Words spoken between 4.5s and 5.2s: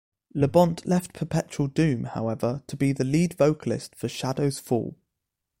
Fall.